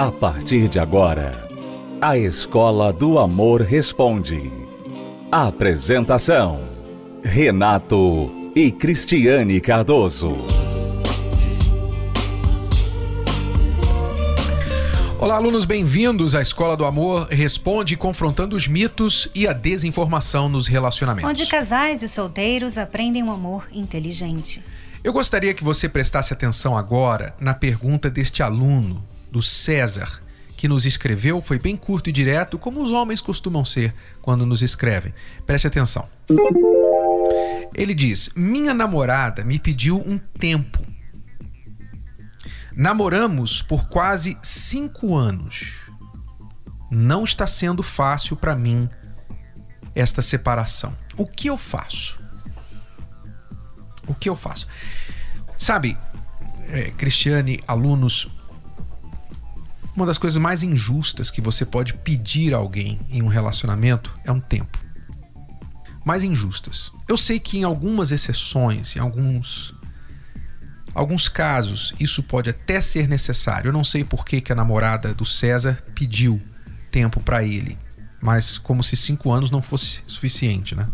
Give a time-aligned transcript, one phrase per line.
[0.00, 1.46] A partir de agora,
[2.00, 4.50] a Escola do Amor Responde.
[5.30, 6.70] Apresentação:
[7.22, 10.38] Renato e Cristiane Cardoso.
[15.18, 20.66] Olá, alunos, bem-vindos à Escola do Amor Responde confrontando os mitos e a desinformação nos
[20.66, 21.30] relacionamentos.
[21.30, 24.62] Onde casais e solteiros aprendem um amor inteligente.
[25.04, 30.22] Eu gostaria que você prestasse atenção agora na pergunta deste aluno, do César,
[30.56, 34.62] que nos escreveu, foi bem curto e direto, como os homens costumam ser quando nos
[34.62, 35.14] escrevem.
[35.46, 36.08] Preste atenção.
[37.74, 40.80] Ele diz: Minha namorada me pediu um tempo
[42.80, 45.80] Namoramos por quase cinco anos.
[46.90, 48.88] Não está sendo fácil para mim
[49.94, 50.96] esta separação.
[51.16, 52.20] O que eu faço?
[54.06, 54.66] O que eu faço?
[55.56, 55.96] Sabe,
[56.68, 58.28] é, Cristiane, alunos,
[60.00, 64.32] uma das coisas mais injustas que você pode pedir a alguém em um relacionamento é
[64.32, 64.78] um tempo.
[66.04, 66.90] Mais injustas.
[67.06, 69.74] Eu sei que em algumas exceções, em alguns
[70.92, 73.68] Alguns casos isso pode até ser necessário.
[73.68, 76.42] Eu não sei por que, que a namorada do César pediu
[76.90, 77.78] tempo para ele,
[78.20, 80.88] mas como se cinco anos não fosse suficiente, né?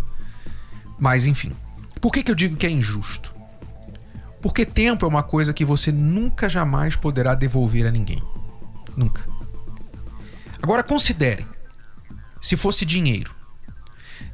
[0.98, 1.50] Mas enfim,
[1.98, 3.34] por que, que eu digo que é injusto?
[4.42, 8.22] Porque tempo é uma coisa que você nunca jamais poderá devolver a ninguém.
[8.96, 9.22] Nunca.
[10.62, 11.46] Agora considere,
[12.40, 13.34] se fosse dinheiro.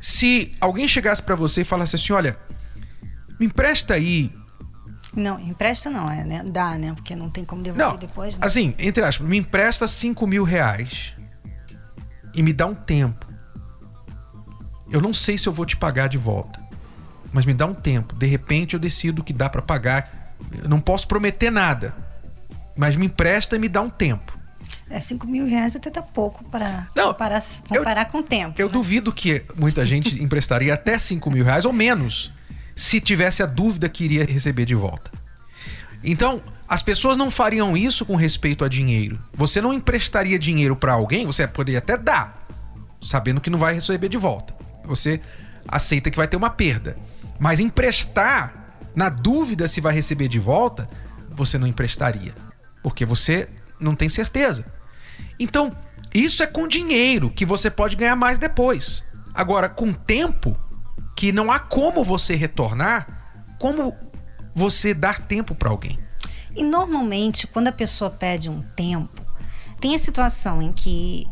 [0.00, 2.38] Se alguém chegasse para você e falasse assim: olha,
[3.38, 4.32] me empresta aí
[5.14, 6.42] não, empresta não, é, né?
[6.44, 6.94] Dá, né?
[6.94, 8.38] Porque não tem como devolver não, depois.
[8.38, 8.46] Né?
[8.46, 11.12] Assim, entre aspas, me empresta 5 mil reais
[12.34, 13.26] e me dá um tempo.
[14.90, 16.60] Eu não sei se eu vou te pagar de volta,
[17.32, 18.14] mas me dá um tempo.
[18.14, 20.34] De repente eu decido que dá para pagar.
[20.62, 21.94] Eu não posso prometer nada,
[22.74, 24.38] mas me empresta e me dá um tempo.
[24.92, 28.60] É, 5 mil reais até tá pouco para comparar, comparar eu, com o tempo.
[28.60, 28.72] Eu né?
[28.72, 32.30] duvido que muita gente emprestaria até 5 mil reais ou menos
[32.76, 35.10] se tivesse a dúvida que iria receber de volta.
[36.04, 39.18] Então, as pessoas não fariam isso com respeito a dinheiro.
[39.32, 42.46] Você não emprestaria dinheiro para alguém, você poderia até dar,
[43.00, 44.54] sabendo que não vai receber de volta.
[44.84, 45.22] Você
[45.66, 46.98] aceita que vai ter uma perda.
[47.38, 50.86] Mas emprestar, na dúvida se vai receber de volta,
[51.30, 52.34] você não emprestaria.
[52.82, 53.48] Porque você
[53.80, 54.66] não tem certeza.
[55.42, 55.76] Então,
[56.14, 59.04] isso é com dinheiro, que você pode ganhar mais depois.
[59.34, 60.56] Agora, com tempo,
[61.16, 63.92] que não há como você retornar, como
[64.54, 65.98] você dar tempo para alguém.
[66.54, 69.20] E normalmente, quando a pessoa pede um tempo,
[69.80, 71.26] tem a situação em que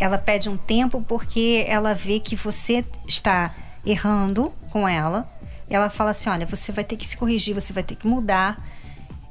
[0.00, 3.54] ela pede um tempo porque ela vê que você está
[3.86, 5.30] errando com ela.
[5.70, 8.66] Ela fala assim: olha, você vai ter que se corrigir, você vai ter que mudar.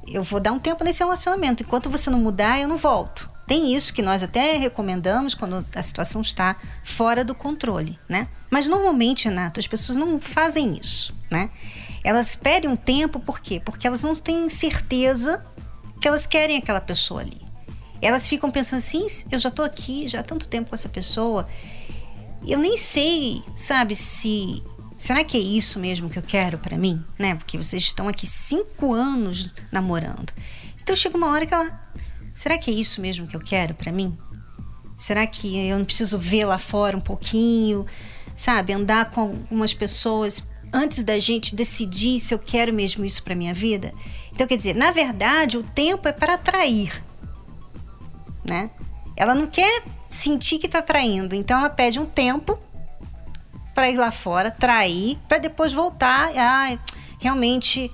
[0.07, 1.63] Eu vou dar um tempo nesse relacionamento.
[1.63, 3.32] Enquanto você não mudar, eu não volto.
[3.53, 8.27] Tem isso que nós até recomendamos quando a situação está fora do controle, né?
[8.49, 11.51] Mas normalmente, Renato, as pessoas não fazem isso, né?
[12.03, 13.61] Elas pedem um tempo por quê?
[13.63, 15.45] Porque elas não têm certeza
[16.01, 17.39] que elas querem aquela pessoa ali.
[18.01, 21.47] Elas ficam pensando assim, eu já estou aqui já há tanto tempo com essa pessoa,
[22.47, 24.63] eu nem sei, sabe, se
[24.97, 27.35] será que é isso mesmo que eu quero para mim, né?
[27.35, 30.33] Porque vocês estão aqui cinco anos namorando.
[30.81, 31.83] Então chega uma hora que ela
[32.33, 34.17] Será que é isso mesmo que eu quero para mim?
[34.95, 37.85] Será que eu não preciso ver lá fora um pouquinho,
[38.35, 38.73] sabe?
[38.73, 43.53] Andar com algumas pessoas antes da gente decidir se eu quero mesmo isso para minha
[43.53, 43.93] vida?
[44.31, 47.03] Então, quer dizer, na verdade, o tempo é para atrair,
[48.43, 48.71] né?
[49.15, 52.59] Ela não quer sentir que está traindo, então ela pede um tempo
[53.73, 56.31] para ir lá fora, trair, para depois voltar.
[56.35, 56.77] Ah,
[57.19, 57.91] realmente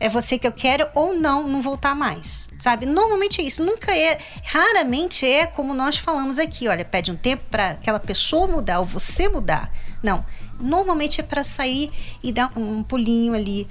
[0.00, 2.86] é você que eu quero ou não, não voltar mais, sabe?
[2.86, 7.42] Normalmente é isso, nunca é, raramente é como nós falamos aqui, olha, pede um tempo
[7.50, 9.72] para aquela pessoa mudar ou você mudar.
[10.02, 10.24] Não,
[10.60, 11.90] normalmente é para sair
[12.22, 13.66] e dar um pulinho ali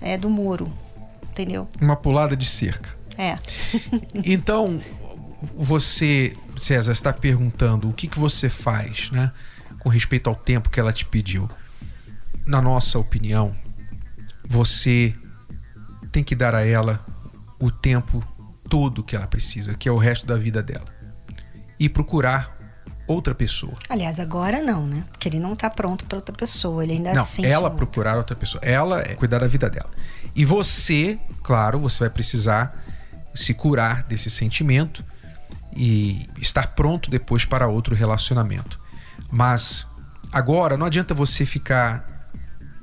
[0.00, 0.70] é, do muro,
[1.30, 1.66] entendeu?
[1.80, 2.98] Uma pulada de cerca.
[3.16, 3.38] É.
[4.24, 4.80] então,
[5.54, 9.32] você, César, está perguntando o que, que você faz, né,
[9.78, 11.48] com respeito ao tempo que ela te pediu.
[12.46, 13.54] Na nossa opinião,
[14.46, 15.14] você
[16.10, 17.04] tem que dar a ela
[17.58, 18.24] o tempo
[18.68, 20.86] todo que ela precisa, que é o resto da vida dela.
[21.78, 22.56] E procurar
[23.06, 23.72] outra pessoa.
[23.88, 25.04] Aliás, agora não, né?
[25.10, 27.78] Porque ele não está pronto para outra pessoa, ele ainda não, sente ela muito.
[27.78, 28.62] procurar outra pessoa.
[28.64, 29.90] Ela é cuidar da vida dela.
[30.34, 32.80] E você, claro, você vai precisar
[33.34, 35.04] se curar desse sentimento
[35.74, 38.80] e estar pronto depois para outro relacionamento.
[39.30, 39.86] Mas
[40.32, 42.09] agora não adianta você ficar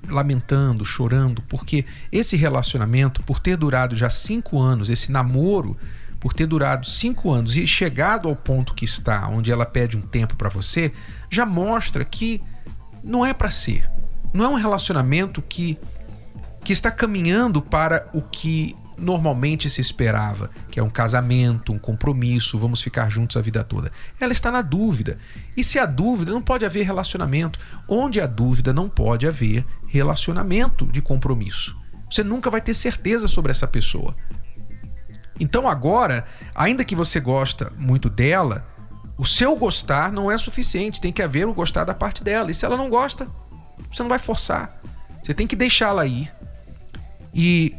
[0.07, 5.77] lamentando, chorando, porque esse relacionamento, por ter durado já cinco anos, esse namoro,
[6.19, 10.01] por ter durado cinco anos e chegado ao ponto que está, onde ela pede um
[10.01, 10.91] tempo para você,
[11.29, 12.41] já mostra que
[13.03, 13.89] não é para ser.
[14.33, 15.77] Não é um relacionamento que,
[16.63, 22.57] que está caminhando para o que normalmente se esperava, que é um casamento, um compromisso,
[22.57, 23.91] vamos ficar juntos a vida toda.
[24.19, 25.17] Ela está na dúvida.
[25.55, 27.59] E se há dúvida, não pode haver relacionamento.
[27.87, 31.77] Onde há dúvida, não pode haver relacionamento de compromisso.
[32.09, 34.15] Você nunca vai ter certeza sobre essa pessoa.
[35.39, 38.65] Então agora, ainda que você gosta muito dela,
[39.17, 42.49] o seu gostar não é suficiente, tem que haver o gostar da parte dela.
[42.49, 43.27] E se ela não gosta,
[43.91, 44.79] você não vai forçar.
[45.21, 46.33] Você tem que deixá-la ir.
[47.33, 47.75] E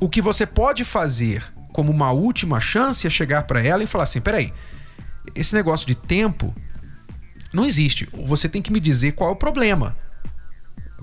[0.00, 4.04] o que você pode fazer como uma última chance é chegar para ela e falar
[4.04, 4.52] assim: peraí,
[5.34, 6.54] esse negócio de tempo
[7.52, 8.08] não existe.
[8.26, 9.96] Você tem que me dizer qual é o problema.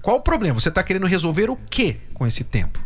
[0.02, 0.60] Qual o problema?
[0.60, 2.80] Você está querendo resolver o que com esse tempo?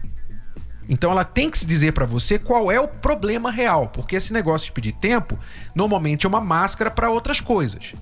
[0.90, 4.34] Então ela tem que se dizer para você qual é o problema real, porque esse
[4.34, 5.38] negócio de pedir tempo
[5.74, 7.94] normalmente é uma máscara para outras coisas.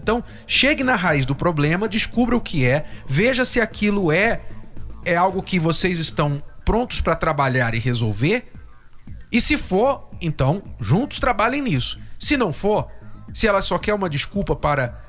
[0.00, 4.40] Então, chegue na raiz do problema, descubra o que é, veja se aquilo é
[5.04, 8.52] é algo que vocês estão prontos para trabalhar e resolver?
[9.32, 11.98] E se for, então, juntos trabalhem nisso.
[12.18, 12.88] Se não for,
[13.32, 15.02] se ela só quer uma desculpa para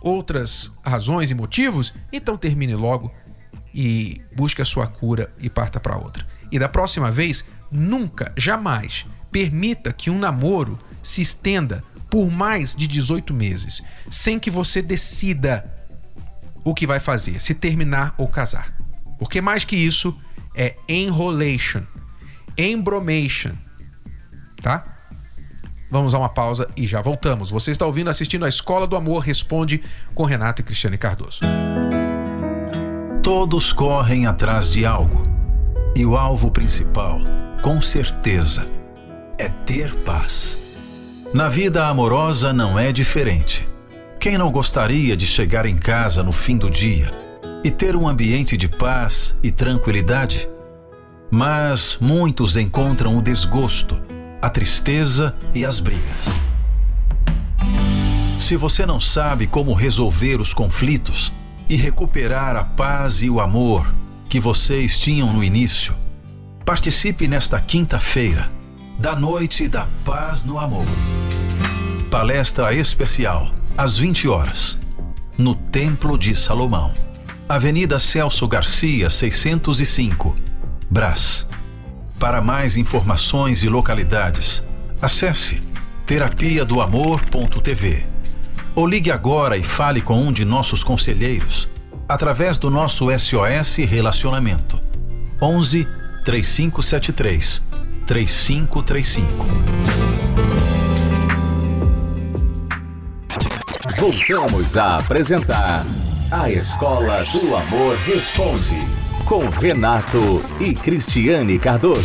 [0.00, 3.14] outras razões e motivos, então termine logo
[3.72, 6.26] e busque a sua cura e parta para outra.
[6.50, 12.88] E da próxima vez, nunca, jamais permita que um namoro se estenda por mais de
[12.88, 15.72] 18 meses, sem que você decida
[16.64, 18.76] o que vai fazer, se terminar ou casar.
[19.16, 20.16] Porque mais que isso,
[20.54, 21.82] é enrolation,
[22.56, 23.52] embromation,
[24.62, 24.84] tá?
[25.90, 27.50] Vamos a uma pausa e já voltamos.
[27.50, 29.82] Você está ouvindo, assistindo a Escola do Amor Responde
[30.14, 31.40] com Renato e Cristiane Cardoso.
[33.22, 35.22] Todos correm atrás de algo.
[35.96, 37.20] E o alvo principal,
[37.62, 38.66] com certeza,
[39.38, 40.58] é ter paz.
[41.32, 43.68] Na vida amorosa não é diferente.
[44.18, 47.23] Quem não gostaria de chegar em casa no fim do dia
[47.64, 50.46] e ter um ambiente de paz e tranquilidade.
[51.30, 53.98] Mas muitos encontram o desgosto,
[54.42, 56.28] a tristeza e as brigas.
[58.38, 61.32] Se você não sabe como resolver os conflitos
[61.66, 63.92] e recuperar a paz e o amor
[64.28, 65.96] que vocês tinham no início,
[66.66, 68.46] participe nesta quinta-feira
[68.98, 70.84] da Noite da Paz no Amor.
[72.10, 74.78] Palestra especial às 20 horas
[75.38, 76.92] no Templo de Salomão.
[77.46, 80.34] Avenida Celso Garcia, 605,
[80.88, 81.46] Brás.
[82.18, 84.62] Para mais informações e localidades,
[85.00, 85.60] acesse
[86.06, 88.06] terapia do amor.tv
[88.74, 91.68] ou ligue agora e fale com um de nossos conselheiros
[92.08, 94.80] através do nosso SOS Relacionamento
[95.40, 95.86] 11
[96.24, 97.62] 3573
[98.06, 99.28] 3535.
[103.98, 105.84] Voltamos a apresentar
[106.36, 108.80] a Escola do Amor Responde,
[109.24, 112.02] com Renato e Cristiane Cardoso.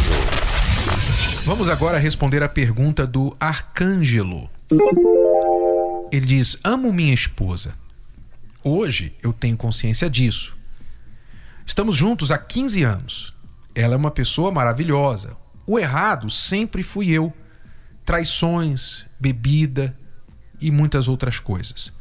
[1.46, 4.48] Vamos agora responder a pergunta do Arcângelo.
[6.12, 7.74] Ele diz: Amo minha esposa.
[8.64, 10.56] Hoje eu tenho consciência disso.
[11.66, 13.34] Estamos juntos há 15 anos.
[13.74, 15.36] Ela é uma pessoa maravilhosa.
[15.65, 17.34] O errado sempre fui eu.
[18.06, 19.98] Traições, bebida
[20.62, 21.98] e muitas outras coisas.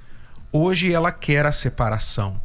[0.53, 2.41] Hoje ela quer a separação.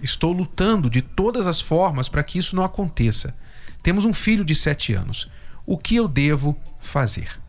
[0.00, 3.34] Estou lutando de todas as formas para que isso não aconteça.
[3.82, 5.30] Temos um filho de sete anos.
[5.64, 7.40] O que eu devo fazer?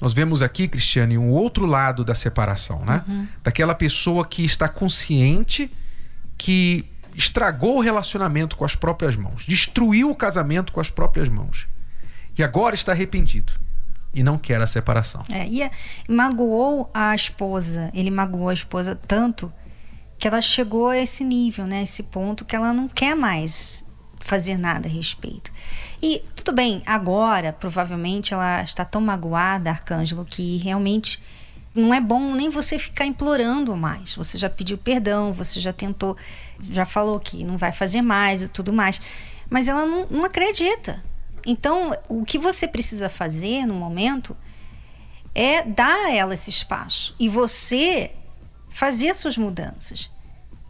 [0.00, 3.04] Nós vemos aqui, Cristiane, um outro lado da separação, né?
[3.08, 3.26] Uhum.
[3.42, 5.70] Daquela pessoa que está consciente
[6.36, 6.84] que
[7.16, 11.66] estragou o relacionamento com as próprias mãos, destruiu o casamento com as próprias mãos.
[12.36, 13.52] E agora está arrependido
[14.12, 15.22] e não quer a separação.
[15.32, 15.70] É, e a,
[16.08, 19.52] magoou a esposa, ele magoou a esposa tanto
[20.18, 23.84] que ela chegou a esse nível, né, esse ponto que ela não quer mais
[24.18, 25.52] fazer nada a respeito.
[26.02, 31.20] E tudo bem, agora provavelmente ela está tão magoada, Arcângelo, que realmente
[31.74, 34.14] não é bom nem você ficar implorando mais.
[34.16, 36.16] Você já pediu perdão, você já tentou,
[36.70, 39.00] já falou que não vai fazer mais e tudo mais.
[39.48, 41.02] Mas ela não, não acredita.
[41.50, 44.36] Então, o que você precisa fazer no momento
[45.34, 48.10] é dar a ela esse espaço e você
[48.68, 50.10] fazer suas mudanças.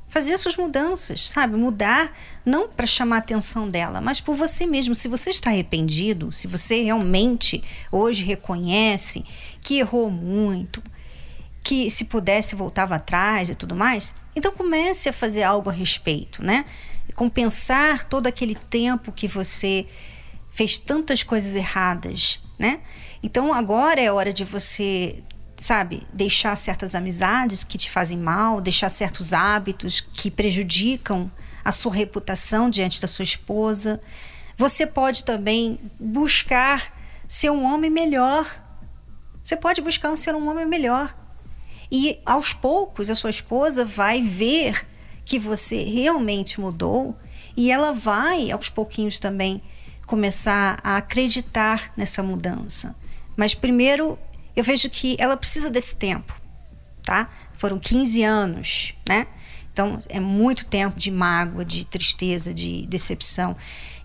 [0.08, 1.56] Fazer suas mudanças, sabe?
[1.56, 2.16] Mudar
[2.46, 4.94] não para chamar a atenção dela, mas por você mesmo.
[4.94, 9.24] Se você está arrependido, se você realmente hoje reconhece
[9.60, 10.80] que errou muito,
[11.60, 16.40] que se pudesse voltava atrás e tudo mais, então comece a fazer algo a respeito,
[16.40, 16.64] né?
[17.16, 19.88] Compensar todo aquele tempo que você
[20.58, 22.80] fez tantas coisas erradas, né?
[23.22, 25.22] Então agora é hora de você,
[25.56, 31.30] sabe, deixar certas amizades que te fazem mal, deixar certos hábitos que prejudicam
[31.64, 34.00] a sua reputação diante da sua esposa.
[34.56, 36.92] Você pode também buscar
[37.28, 38.44] ser um homem melhor.
[39.40, 41.16] Você pode buscar ser um homem melhor.
[41.88, 44.84] E aos poucos a sua esposa vai ver
[45.24, 47.16] que você realmente mudou
[47.56, 49.62] e ela vai aos pouquinhos também
[50.08, 52.96] começar a acreditar nessa mudança.
[53.36, 54.18] Mas primeiro
[54.56, 56.34] eu vejo que ela precisa desse tempo,
[57.04, 57.28] tá?
[57.52, 59.26] Foram 15 anos, né?
[59.70, 63.54] Então é muito tempo de mágoa, de tristeza, de decepção.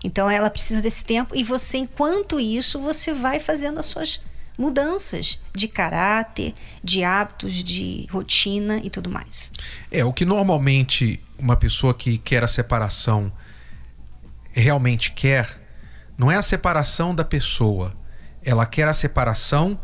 [0.04, 4.20] Então ela precisa desse tempo e você, enquanto isso, você vai fazendo as suas
[4.58, 9.50] mudanças de caráter, de hábitos, de rotina e tudo mais.
[9.90, 13.32] É, o que normalmente uma pessoa que quer a separação
[14.52, 15.63] realmente quer
[16.16, 17.92] não é a separação da pessoa,
[18.42, 19.78] ela quer a separação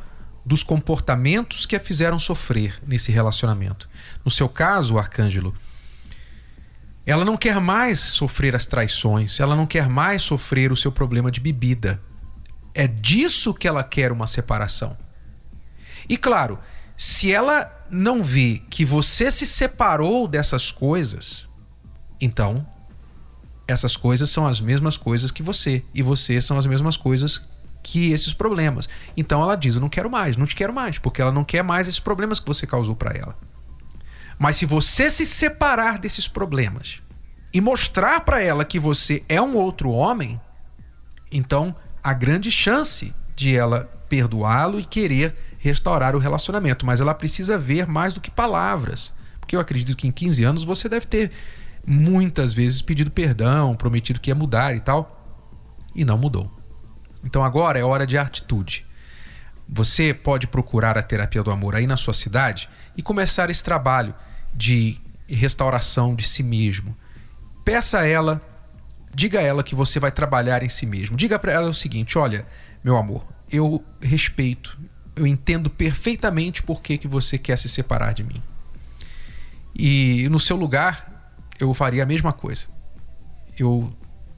[0.45, 3.89] dos comportamentos que a fizeram sofrer nesse relacionamento.
[4.25, 5.55] No seu caso, Arcângelo,
[7.05, 11.31] ela não quer mais sofrer as traições, ela não quer mais sofrer o seu problema
[11.31, 12.01] de bebida.
[12.75, 14.97] É disso que ela quer uma separação.
[16.09, 16.59] E claro,
[16.97, 21.49] se ela não vê que você se separou dessas coisas,
[22.21, 22.67] então
[23.71, 27.43] essas coisas são as mesmas coisas que você, e você são as mesmas coisas
[27.83, 28.89] que esses problemas.
[29.17, 31.63] Então ela diz: Eu não quero mais, não te quero mais, porque ela não quer
[31.63, 33.37] mais esses problemas que você causou para ela.
[34.39, 37.01] Mas se você se separar desses problemas
[37.53, 40.41] e mostrar para ela que você é um outro homem,
[41.31, 46.87] então há grande chance de ela perdoá-lo e querer restaurar o relacionamento.
[46.87, 49.13] Mas ela precisa ver mais do que palavras.
[49.39, 51.31] Porque eu acredito que em 15 anos você deve ter
[51.91, 55.43] muitas vezes pedido perdão, prometido que ia mudar e tal,
[55.93, 56.49] e não mudou.
[57.25, 58.87] Então agora é hora de atitude.
[59.69, 64.15] Você pode procurar a terapia do amor aí na sua cidade e começar esse trabalho
[64.55, 66.97] de restauração de si mesmo.
[67.65, 68.41] Peça a ela,
[69.13, 71.17] diga a ela que você vai trabalhar em si mesmo.
[71.17, 72.47] Diga para ela o seguinte: olha,
[72.85, 74.79] meu amor, eu respeito,
[75.17, 78.41] eu entendo perfeitamente por que, que você quer se separar de mim.
[79.75, 81.10] E no seu lugar,
[81.61, 82.67] eu faria a mesma coisa.
[83.59, 83.93] Eu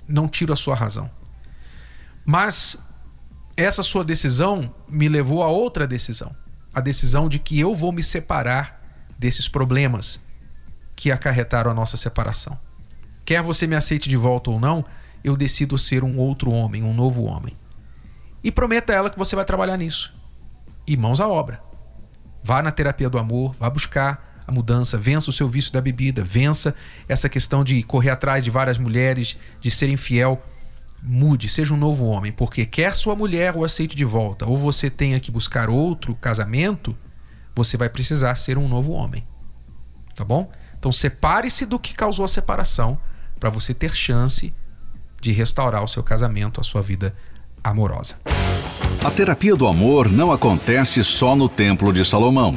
[0.08, 1.08] não tiro a sua razão.
[2.24, 2.76] Mas
[3.56, 6.34] essa sua decisão me levou a outra decisão.
[6.74, 8.82] A decisão de que eu vou me separar
[9.18, 10.20] desses problemas
[10.96, 12.58] que acarretaram a nossa separação.
[13.24, 14.84] Quer você me aceite de volta ou não,
[15.22, 17.56] eu decido ser um outro homem, um novo homem.
[18.42, 20.12] E prometa a ela que você vai trabalhar nisso.
[20.86, 21.62] E mãos à obra.
[22.42, 26.22] Vá na terapia do amor, vá buscar a mudança, vença o seu vício da bebida,
[26.22, 26.74] vença
[27.08, 30.42] essa questão de correr atrás de várias mulheres, de ser infiel
[31.02, 34.88] mude, seja um novo homem, porque quer sua mulher o aceite de volta, ou você
[34.88, 36.96] tenha que buscar outro casamento,
[37.54, 39.26] você vai precisar ser um novo homem.
[40.14, 40.50] Tá bom?
[40.78, 42.98] Então separe-se do que causou a separação
[43.40, 44.54] para você ter chance
[45.20, 47.14] de restaurar o seu casamento, a sua vida
[47.62, 48.16] amorosa.
[49.04, 52.56] A terapia do amor não acontece só no Templo de Salomão.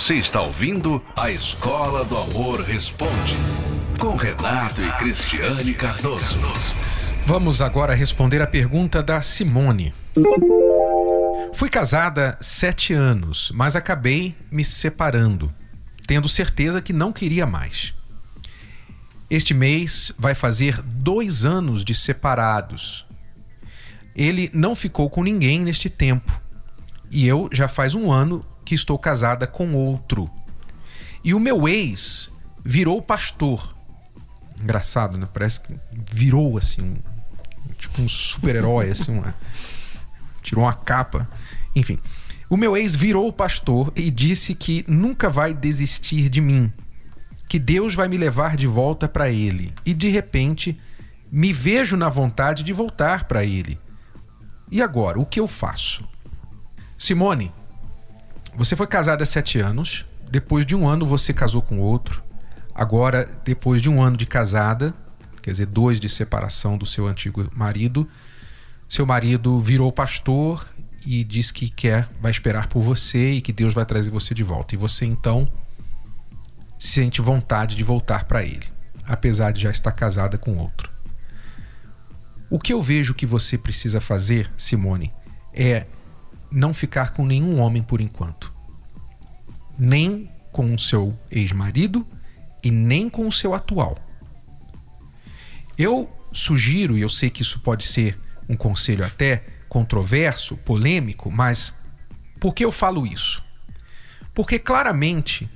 [0.00, 3.36] Você está ouvindo a Escola do Amor Responde
[3.98, 6.38] com Renato e Cristiane Cardoso.
[7.26, 9.92] Vamos agora responder a pergunta da Simone.
[11.52, 15.52] Fui casada sete anos, mas acabei me separando,
[16.06, 17.92] tendo certeza que não queria mais.
[19.28, 23.04] Este mês vai fazer dois anos de separados.
[24.16, 26.40] Ele não ficou com ninguém neste tempo.
[27.10, 30.30] E eu já faz um ano que estou casada com outro.
[31.24, 32.30] E o meu ex
[32.64, 33.74] virou pastor
[34.62, 35.26] engraçado, né?
[35.32, 35.74] Parece que
[36.12, 36.96] virou assim, um,
[37.78, 39.34] tipo um super-herói, assim, uma,
[40.42, 41.28] tirou uma capa.
[41.74, 41.98] Enfim,
[42.48, 46.72] o meu ex virou pastor e disse que nunca vai desistir de mim,
[47.48, 49.72] que Deus vai me levar de volta para ele.
[49.84, 50.78] E de repente,
[51.30, 53.78] me vejo na vontade de voltar para ele.
[54.70, 56.04] E agora, o que eu faço?
[56.96, 57.52] Simone,
[58.56, 60.04] você foi casada há sete anos.
[60.30, 62.22] Depois de um ano, você casou com outro.
[62.74, 64.94] Agora, depois de um ano de casada,
[65.42, 68.08] quer dizer, dois de separação do seu antigo marido.
[68.88, 70.68] Seu marido virou pastor
[71.04, 74.42] e diz que quer, vai esperar por você e que Deus vai trazer você de
[74.42, 74.74] volta.
[74.74, 75.50] E você então
[76.78, 78.66] sente vontade de voltar para ele,
[79.04, 80.90] apesar de já estar casada com outro.
[82.48, 85.12] O que eu vejo que você precisa fazer, Simone,
[85.52, 85.86] é
[86.50, 88.52] não ficar com nenhum homem por enquanto.
[89.78, 92.06] Nem com o seu ex-marido
[92.62, 93.96] e nem com o seu atual.
[95.78, 101.72] Eu sugiro, e eu sei que isso pode ser um conselho até controverso, polêmico, mas
[102.40, 103.42] por que eu falo isso?
[104.34, 105.48] Porque claramente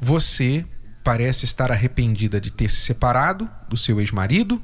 [0.00, 0.64] você
[1.02, 4.62] parece estar arrependida de ter se separado do seu ex-marido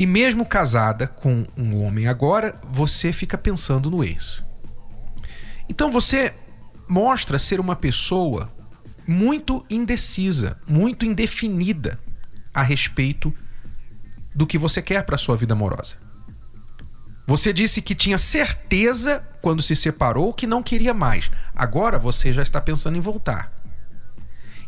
[0.00, 4.42] e mesmo casada com um homem agora, você fica pensando no ex.
[5.68, 6.32] Então você
[6.88, 8.50] mostra ser uma pessoa
[9.06, 12.00] muito indecisa, muito indefinida
[12.54, 13.30] a respeito
[14.34, 15.98] do que você quer para sua vida amorosa.
[17.26, 21.30] Você disse que tinha certeza quando se separou que não queria mais.
[21.54, 23.52] Agora você já está pensando em voltar.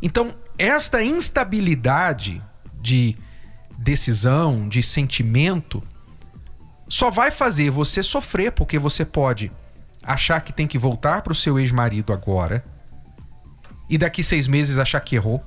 [0.02, 2.42] Então, esta instabilidade
[2.82, 3.16] de
[3.82, 5.82] decisão, de sentimento,
[6.88, 9.50] só vai fazer você sofrer, porque você pode
[10.02, 12.64] achar que tem que voltar para o seu ex-marido agora
[13.88, 15.44] e daqui seis meses achar que errou.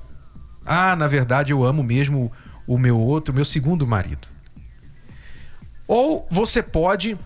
[0.64, 2.30] Ah, na verdade eu amo mesmo
[2.66, 4.28] o meu outro, meu segundo marido.
[5.86, 7.18] Ou você pode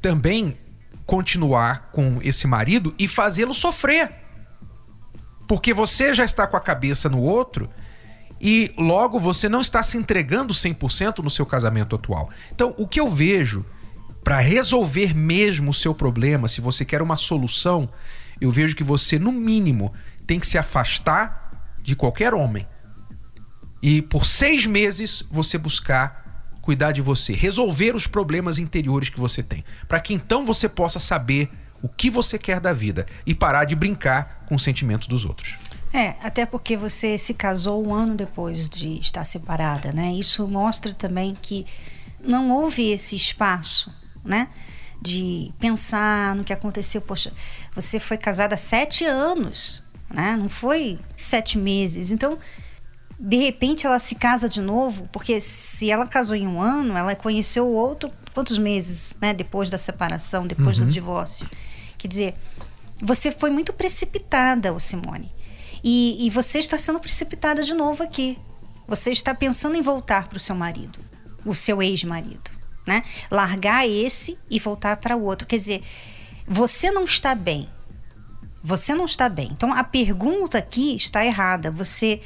[0.00, 0.56] também
[1.04, 4.12] continuar com esse marido e fazê-lo sofrer.
[5.48, 7.68] Porque você já está com a cabeça no outro
[8.40, 12.30] e logo você não está se entregando 100% no seu casamento atual.
[12.52, 13.64] Então, o que eu vejo
[14.24, 17.88] para resolver mesmo o seu problema, se você quer uma solução,
[18.40, 19.92] eu vejo que você, no mínimo,
[20.26, 22.66] tem que se afastar de qualquer homem.
[23.82, 26.20] E por seis meses você buscar
[26.60, 31.00] cuidar de você, resolver os problemas interiores que você tem, para que então você possa
[31.00, 31.50] saber
[31.82, 35.56] o que você quer da vida e parar de brincar com os sentimentos dos outros.
[35.92, 40.12] É, até porque você se casou um ano depois de estar separada, né?
[40.12, 41.66] Isso mostra também que
[42.22, 43.92] não houve esse espaço,
[44.24, 44.48] né?
[45.02, 47.00] De pensar no que aconteceu.
[47.00, 47.32] Poxa,
[47.74, 50.36] você foi casada há sete anos, né?
[50.36, 52.12] Não foi sete meses.
[52.12, 52.38] Então,
[53.18, 57.16] de repente ela se casa de novo, porque se ela casou em um ano, ela
[57.16, 59.34] conheceu o outro quantos meses, né?
[59.34, 60.86] Depois da separação, depois uhum.
[60.86, 61.50] do divórcio.
[61.98, 62.34] Quer dizer,
[63.02, 65.32] você foi muito precipitada, Simone.
[65.82, 68.38] E, e você está sendo precipitada de novo aqui.
[68.86, 70.98] Você está pensando em voltar para o seu marido,
[71.44, 72.50] o seu ex-marido,
[72.86, 73.02] né?
[73.30, 75.46] Largar esse e voltar para o outro.
[75.46, 75.82] Quer dizer,
[76.46, 77.68] você não está bem.
[78.62, 79.48] Você não está bem.
[79.52, 81.70] Então a pergunta aqui está errada.
[81.70, 82.20] Você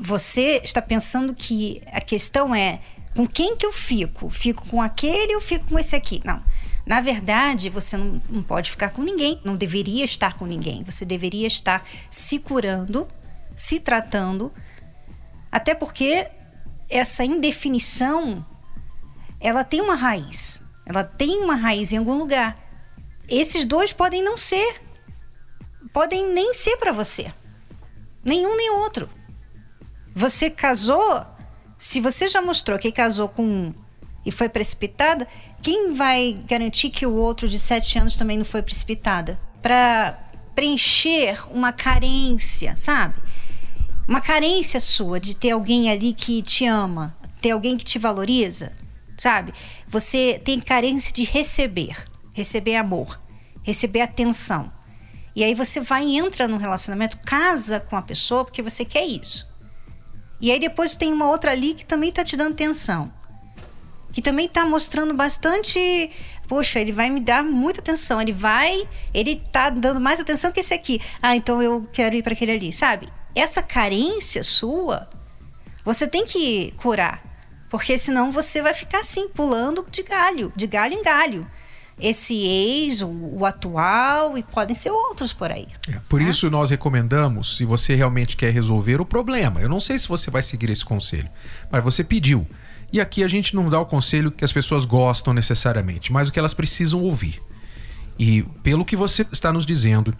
[0.00, 2.80] você está pensando que a questão é
[3.14, 4.30] com quem que eu fico?
[4.30, 6.22] Fico com aquele ou fico com esse aqui?
[6.24, 6.42] Não.
[6.88, 10.82] Na verdade, você não, não pode ficar com ninguém, não deveria estar com ninguém.
[10.84, 13.06] Você deveria estar se curando,
[13.54, 14.50] se tratando,
[15.52, 16.26] até porque
[16.88, 18.42] essa indefinição
[19.38, 20.62] ela tem uma raiz.
[20.86, 22.56] Ela tem uma raiz em algum lugar.
[23.28, 24.80] Esses dois podem não ser.
[25.92, 27.30] Podem nem ser para você.
[28.24, 29.10] Nenhum nem outro.
[30.14, 31.22] Você casou,
[31.76, 33.74] se você já mostrou que casou com um
[34.24, 35.26] e foi precipitada,
[35.60, 39.38] quem vai garantir que o outro de sete anos também não foi precipitada?
[39.60, 40.18] Para
[40.54, 43.14] preencher uma carência, sabe?
[44.06, 48.72] Uma carência sua de ter alguém ali que te ama, ter alguém que te valoriza,
[49.16, 49.52] sabe?
[49.86, 53.20] Você tem carência de receber, receber amor,
[53.62, 54.72] receber atenção.
[55.34, 59.04] E aí você vai e entra num relacionamento, casa com a pessoa porque você quer
[59.04, 59.46] isso.
[60.40, 63.12] E aí depois tem uma outra ali que também tá te dando atenção
[64.18, 66.10] que também está mostrando bastante.
[66.48, 68.20] Poxa, ele vai me dar muita atenção.
[68.20, 68.88] Ele vai.
[69.14, 71.00] Ele tá dando mais atenção que esse aqui.
[71.22, 73.08] Ah, então eu quero ir para aquele ali, sabe?
[73.32, 75.08] Essa carência sua,
[75.84, 77.22] você tem que curar.
[77.70, 81.48] Porque senão você vai ficar assim, pulando de galho, de galho em galho.
[82.00, 85.68] Esse ex, o, o atual, e podem ser outros por aí.
[85.86, 86.28] É, por né?
[86.28, 89.60] isso nós recomendamos, se você realmente quer resolver o problema.
[89.60, 91.30] Eu não sei se você vai seguir esse conselho,
[91.70, 92.44] mas você pediu.
[92.92, 96.32] E aqui a gente não dá o conselho que as pessoas gostam necessariamente, mas o
[96.32, 97.42] que elas precisam ouvir.
[98.18, 100.14] E pelo que você está nos dizendo,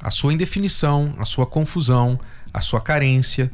[0.00, 2.18] a sua indefinição, a sua confusão,
[2.52, 3.50] a sua carência,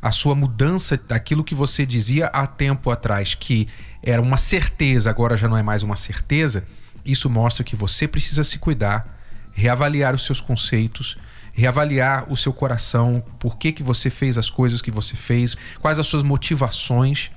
[0.00, 3.68] a sua mudança daquilo que você dizia há tempo atrás que
[4.02, 6.64] era uma certeza, agora já não é mais uma certeza,
[7.04, 9.18] isso mostra que você precisa se cuidar,
[9.52, 11.16] reavaliar os seus conceitos,
[11.52, 15.98] reavaliar o seu coração, por que, que você fez as coisas que você fez, quais
[15.98, 17.30] as suas motivações,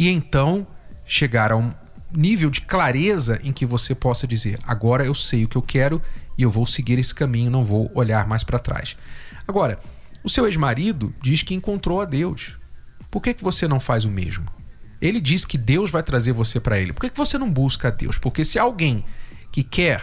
[0.00, 0.66] e então
[1.04, 1.70] chegar a um
[2.10, 6.00] nível de clareza em que você possa dizer: agora eu sei o que eu quero
[6.38, 8.96] e eu vou seguir esse caminho, não vou olhar mais para trás.
[9.46, 9.78] Agora,
[10.24, 12.56] o seu ex-marido diz que encontrou a Deus.
[13.10, 14.46] Por que, que você não faz o mesmo?
[15.02, 16.94] Ele diz que Deus vai trazer você para ele.
[16.94, 18.16] Por que, que você não busca a Deus?
[18.16, 19.04] Porque se alguém
[19.52, 20.00] que quer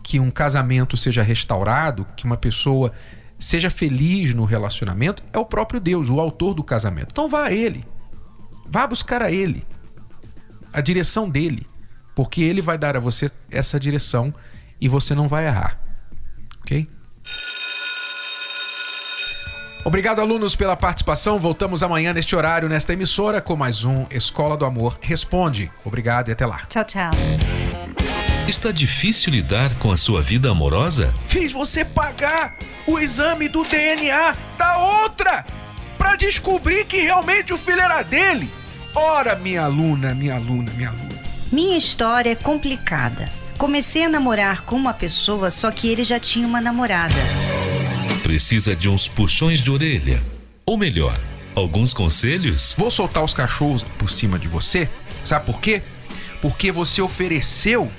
[0.00, 2.92] que um casamento seja restaurado, que uma pessoa
[3.36, 7.08] seja feliz no relacionamento, é o próprio Deus, o autor do casamento.
[7.10, 7.84] Então vá a ele.
[8.66, 9.66] Vá buscar a ele.
[10.72, 11.66] A direção dele.
[12.14, 14.32] Porque ele vai dar a você essa direção
[14.80, 15.78] e você não vai errar.
[16.60, 16.88] Ok?
[19.84, 21.38] Obrigado, alunos, pela participação.
[21.38, 25.70] Voltamos amanhã neste horário, nesta emissora, com mais um Escola do Amor Responde.
[25.84, 26.62] Obrigado e até lá.
[26.68, 27.10] Tchau, tchau.
[28.48, 31.12] Está difícil lidar com a sua vida amorosa?
[31.26, 35.44] Fiz você pagar o exame do DNA da outra
[36.14, 38.48] para descobrir que realmente o filho era dele.
[38.94, 41.20] Ora, minha aluna, minha aluna, minha aluna.
[41.50, 43.30] Minha história é complicada.
[43.58, 47.16] Comecei a namorar com uma pessoa, só que ele já tinha uma namorada.
[48.22, 50.22] Precisa de uns puxões de orelha.
[50.64, 51.18] Ou melhor,
[51.54, 52.76] alguns conselhos?
[52.78, 54.88] Vou soltar os cachorros por cima de você.
[55.24, 55.82] Sabe por quê?
[56.40, 57.90] Porque você ofereceu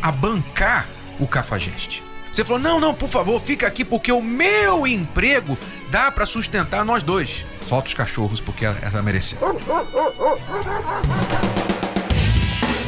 [0.00, 0.86] a bancar
[1.18, 2.00] o cafajeste.
[2.30, 5.58] Você falou: não, não, por favor, fica aqui porque o meu emprego
[5.90, 7.44] dá para sustentar nós dois.
[7.66, 9.38] Solta os cachorros porque ela mereceu.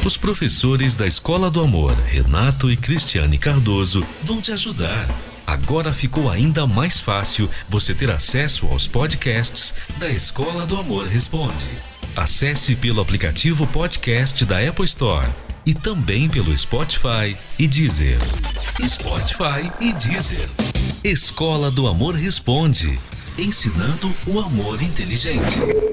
[0.05, 5.07] Os professores da Escola do Amor, Renato e Cristiane Cardoso, vão te ajudar.
[5.45, 11.69] Agora ficou ainda mais fácil você ter acesso aos podcasts da Escola do Amor Responde.
[12.15, 15.27] Acesse pelo aplicativo podcast da Apple Store
[15.65, 18.19] e também pelo Spotify e Deezer.
[18.87, 20.49] Spotify e Deezer.
[21.03, 22.97] Escola do Amor Responde
[23.41, 25.88] ensinando o amor inteligente.